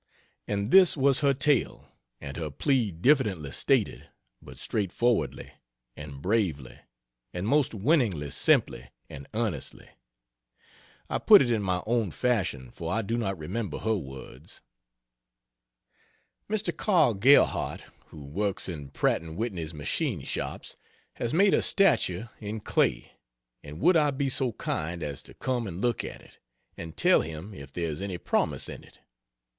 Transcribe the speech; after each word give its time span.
And 0.47 0.71
this 0.71 0.97
was 0.97 1.19
her 1.19 1.31
tale, 1.35 1.91
and 2.19 2.35
her 2.35 2.49
plea 2.49 2.89
diffidently 2.91 3.51
stated, 3.51 4.09
but 4.41 4.57
straight 4.57 4.91
forwardly; 4.91 5.51
and 5.95 6.23
bravely, 6.23 6.79
and 7.35 7.47
most 7.47 7.75
winningly 7.75 8.31
simply 8.31 8.89
and 9.11 9.27
earnestly: 9.35 9.87
I 11.07 11.19
put 11.19 11.43
it 11.43 11.51
in 11.51 11.61
my 11.61 11.83
own 11.85 12.09
fashion, 12.09 12.71
for 12.71 12.91
I 12.91 13.03
do 13.03 13.15
not 13.15 13.37
remember 13.37 13.77
her 13.77 13.95
words: 13.95 14.63
Mr. 16.49 16.75
Karl 16.75 17.13
Gerhardt, 17.13 17.81
who 18.07 18.25
works 18.25 18.67
in 18.67 18.89
Pratt 18.89 19.21
& 19.21 19.21
Whitney's 19.35 19.71
machine 19.71 20.23
shops, 20.23 20.75
has 21.17 21.31
made 21.31 21.53
a 21.53 21.61
statue 21.61 22.23
in 22.39 22.59
clay, 22.61 23.11
and 23.61 23.79
would 23.79 23.95
I 23.95 24.09
be 24.09 24.29
so 24.29 24.53
kind 24.53 25.03
as 25.03 25.21
to 25.21 25.35
come 25.35 25.67
and 25.67 25.79
look 25.79 26.03
at 26.03 26.21
it, 26.21 26.39
and 26.75 26.97
tell 26.97 27.21
him 27.21 27.53
if 27.53 27.71
there 27.71 27.89
is 27.91 28.01
any 28.01 28.17
promise 28.17 28.67
in 28.67 28.83
it? 28.83 28.97